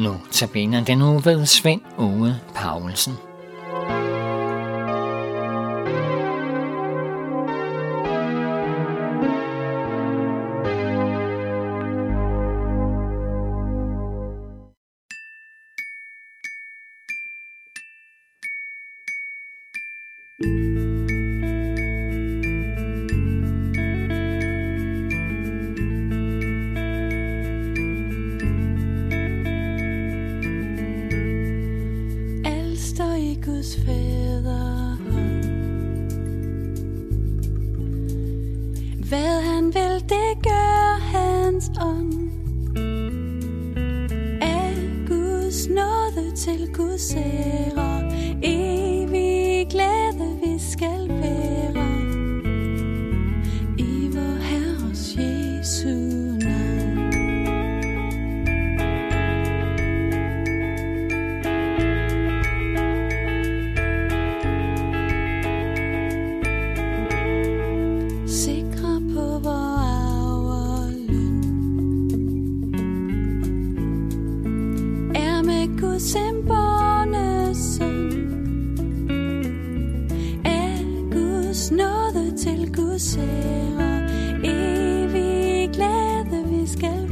[0.00, 3.12] Nu tabiner den nu ved Svend Ove Paulsen.
[20.42, 20.89] thank you
[39.10, 42.30] Hvad han vil, det gør hans ånd.
[44.42, 44.74] Af
[45.08, 47.89] Guds nåde til Guds ære,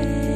[0.00, 0.29] skal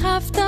[0.00, 0.47] kraft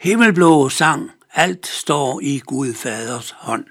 [0.00, 3.64] Himmelblå sang, alt står i Gud Faders hånd.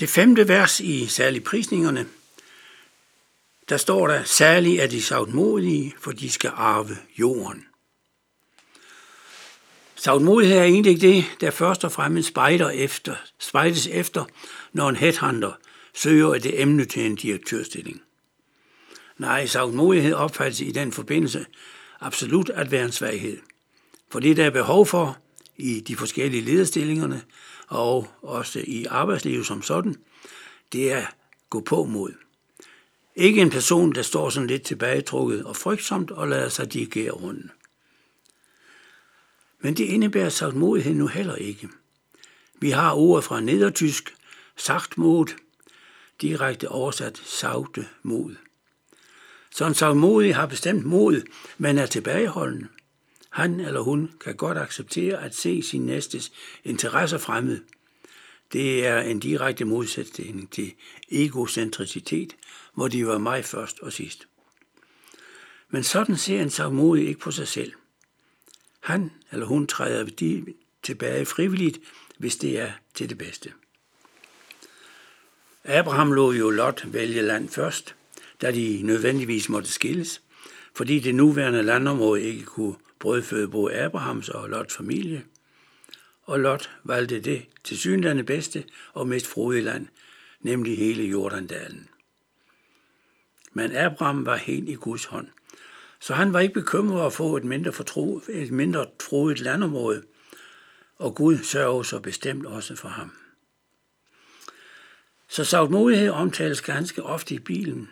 [0.00, 2.06] Det femte vers i særlig prisningerne,
[3.68, 7.66] der står der, særlig er de savtmodige, for de skal arve jorden.
[9.94, 14.24] Savtmodighed er egentlig det, der først og fremmest spejder efter, spejdes efter,
[14.72, 15.52] når en headhunter
[15.94, 18.02] søger et emne til en direktørstilling.
[19.18, 21.46] Nej, savtmodighed opfattes i den forbindelse
[22.00, 23.38] absolut at være en svaghed.
[24.10, 25.18] For det, der er behov for
[25.56, 27.22] i de forskellige lederstillingerne
[27.68, 29.96] og også i arbejdslivet som sådan,
[30.72, 31.06] det er
[31.50, 32.12] gå på mod.
[33.16, 37.52] Ikke en person, der står sådan lidt tilbagetrukket og frygtsomt og lader sig dirigere rundt.
[39.60, 41.68] Men det indebærer sagtmodighed nu heller ikke.
[42.60, 44.14] Vi har ordet fra nedertysk,
[44.56, 45.26] sagt mod,
[46.20, 48.34] direkte oversat sagte mod.
[49.54, 51.22] Så en har bestemt mod,
[51.58, 52.68] men er tilbageholdende.
[53.30, 56.32] Han eller hun kan godt acceptere at se sin næstes
[56.64, 57.60] interesser fremmed.
[58.52, 60.72] Det er en direkte modsætning til
[61.08, 62.36] egocentricitet,
[62.74, 64.28] hvor de var mig først og sidst.
[65.68, 67.72] Men sådan ser en sagmodig ikke på sig selv.
[68.80, 70.44] Han eller hun træder de
[70.82, 71.78] tilbage frivilligt,
[72.18, 73.52] hvis det er til det bedste.
[75.64, 77.94] Abraham lå jo Lot vælge land først,
[78.42, 80.22] da de nødvendigvis måtte skilles,
[80.74, 85.24] fordi det nuværende landområde ikke kunne brødføde både Abrahams og Lots familie.
[86.22, 89.86] Og Lot valgte det til synlande bedste og mest frodige land,
[90.40, 91.88] nemlig hele Jordandalen.
[93.52, 95.26] Men Abraham var helt i Guds hånd,
[96.00, 100.02] så han var ikke bekymret at få et mindre, fortro, et mindre troet landområde,
[100.96, 103.12] og Gud sørger så bestemt også for ham.
[105.28, 107.90] Så savtmodighed omtales ganske ofte i Bibelen,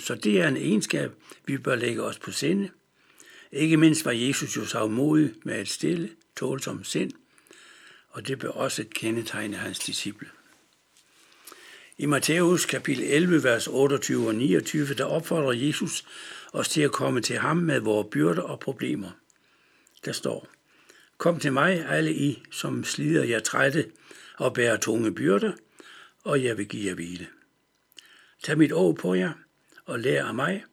[0.00, 1.12] så det er en egenskab,
[1.46, 2.70] vi bør lægge os på sinde.
[3.52, 7.12] Ikke mindst var Jesus jo savmodig med et stille, tålsomt sind,
[8.08, 10.28] og det bør også kendetegne hans disciple.
[11.98, 16.04] I Matthæus kapitel 11, vers 28 og 29, der opfordrer Jesus
[16.52, 19.10] os til at komme til ham med vores byrder og problemer.
[20.04, 20.48] Der står,
[21.18, 23.90] Kom til mig, alle I, som slider jer trætte
[24.36, 25.52] og bærer tunge byrder,
[26.24, 27.26] og jeg vil give jer hvile.
[28.42, 29.32] Tag mit år på jer
[29.86, 30.64] og lær af mig,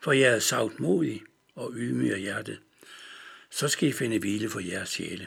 [0.00, 1.22] for jeg er sagt modig
[1.54, 2.60] og ydmyg af hjertet.
[3.50, 5.26] Så skal I finde hvile for jeres sjæle.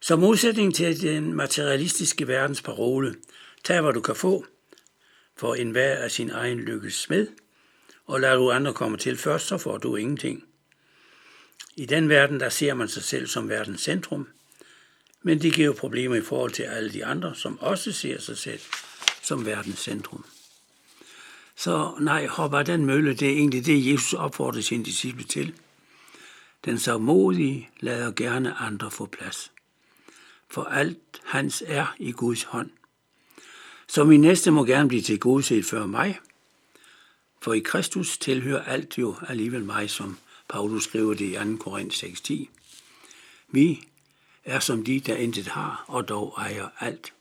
[0.00, 3.14] Som modsætning til den materialistiske verdens parole,
[3.64, 4.46] tag hvad du kan få,
[5.36, 7.28] for enhver af sin egen lykkes smed,
[8.06, 10.44] og lad du andre komme til først, så får du ingenting.
[11.76, 14.28] I den verden, der ser man sig selv som verdens centrum,
[15.22, 18.60] men det giver problemer i forhold til alle de andre, som også ser sig selv
[19.22, 20.24] som verdens centrum.
[21.58, 25.54] Så nej, hop af den mølle, det er egentlig det, Jesus opfordrer sin disciple til.
[26.64, 29.52] Den modige lader gerne andre få plads.
[30.50, 32.70] For alt hans er i Guds hånd.
[33.88, 36.18] Så min næste må gerne blive til godset før mig,
[37.42, 40.18] for i Kristus tilhører alt jo alligevel mig, som
[40.48, 41.56] Paulus skriver det i 2.
[41.56, 42.46] Korinth 6.10.
[43.48, 43.88] Vi
[44.44, 47.12] er som de, der intet har, og dog ejer alt.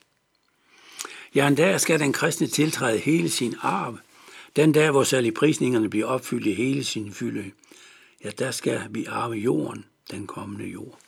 [1.36, 3.98] Ja, en dag skal den kristne tiltræde hele sin arv.
[4.57, 7.51] Den dag, hvor særlig prisningerne bliver opfyldt i hele sin fylde.
[8.24, 11.00] Ja, der skal vi arve jorden, den kommende jord.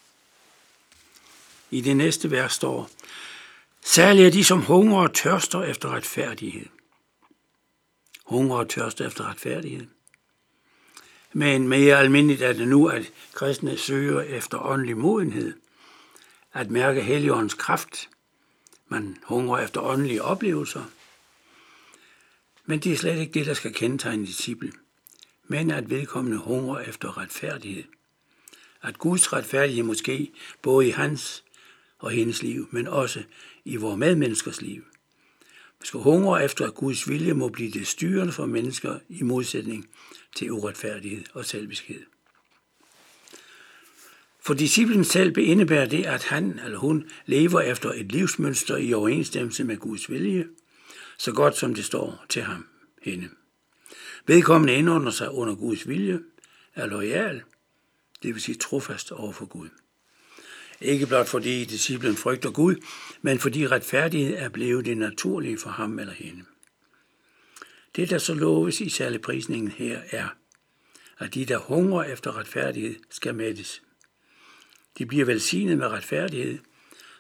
[1.72, 2.90] I det næste vers står,
[3.81, 6.66] Særligt er de, som hungrer og tørster efter retfærdighed.
[8.25, 9.88] Hunger og tørster efter retfærdighed.
[11.34, 15.54] Men mere almindeligt er det nu, at kristne søger efter åndelig modenhed,
[16.54, 18.10] at mærke Helligåndens kraft.
[18.88, 20.84] Man hungrer efter åndelige oplevelser.
[22.69, 24.71] Men det er slet ikke det, der skal kendetegne disciple,
[25.48, 27.83] men at vedkommende hungrer efter retfærdighed.
[28.81, 30.31] At Guds retfærdighed måske
[30.62, 31.44] både i hans
[32.00, 33.24] og hendes liv, men også
[33.66, 34.83] i vores medmenneskers liv.
[35.80, 39.89] Vi skal hungre efter, at Guds vilje må blive det styrende for mennesker i modsætning
[40.36, 42.01] til uretfærdighed og selviskhed.
[44.39, 49.63] For disciplen selv indebærer det, at han eller hun lever efter et livsmønster i overensstemmelse
[49.63, 50.45] med Guds vilje,
[51.19, 52.68] så godt som det står til ham
[53.01, 53.30] hende.
[54.27, 56.19] Vedkommende indordner sig under Guds vilje,
[56.75, 57.44] er lojal,
[58.24, 59.69] det vil sige trofast over for Gud.
[60.81, 62.75] Ikke blot fordi disciplen frygter Gud,
[63.21, 66.44] men fordi retfærdighed er blevet det naturlige for ham eller hende.
[67.95, 70.27] Det, der så loves i særlig prisningen her, er,
[71.18, 73.81] at de, der hungrer efter retfærdighed, skal mættes.
[74.97, 76.59] De bliver velsignet med retfærdighed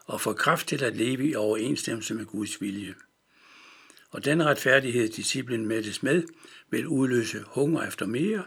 [0.05, 2.95] og får kraft til at leve i overensstemmelse med Guds vilje.
[4.09, 6.23] Og den retfærdighed, disciplen mættes med,
[6.69, 8.43] vil udløse hunger efter mere.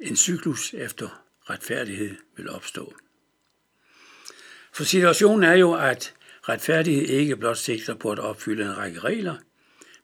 [0.00, 2.94] En cyklus efter retfærdighed vil opstå.
[4.72, 6.14] For situationen er jo, at
[6.48, 9.36] retfærdighed ikke blot sigter på at opfylde en række regler,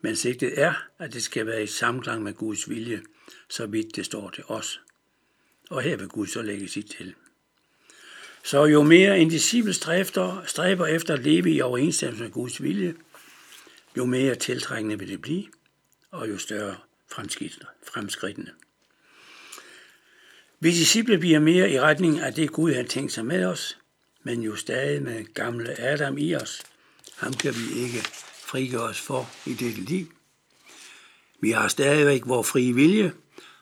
[0.00, 3.02] men sigtet er, at det skal være i samklang med Guds vilje,
[3.48, 4.80] så vidt det står til os.
[5.70, 7.14] Og her vil Gud så lægge sit til.
[8.44, 12.94] Så jo mere en disciple stræber, stræber efter at leve i overensstemmelse med Guds vilje,
[13.96, 15.44] jo mere tiltrængende vil det blive,
[16.10, 16.76] og jo større
[17.82, 18.50] fremskridtene.
[20.60, 23.78] Vi disciple bliver mere i retning af det Gud har tænkt sig med os,
[24.22, 26.62] men jo stadig med gamle Adam i os.
[27.16, 27.98] Ham kan vi ikke
[28.46, 30.12] frigøre os for i dette liv.
[31.40, 33.12] Vi har stadigvæk vores frie vilje,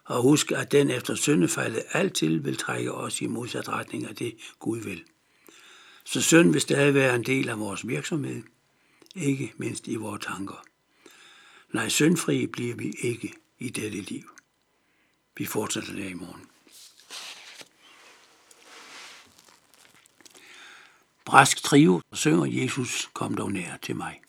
[0.05, 4.35] og husk, at den efter syndefaldet altid vil trække os i modsat retning af det,
[4.59, 5.05] Gud vil.
[6.05, 8.43] Så synd vil stadig være en del af vores virksomhed,
[9.15, 10.65] ikke mindst i vores tanker.
[11.73, 14.31] Nej, syndfri bliver vi ikke i dette liv.
[15.37, 16.47] Vi fortsætter der i morgen.
[21.25, 24.21] Brask trio synger Jesus, kom dog nær til mig.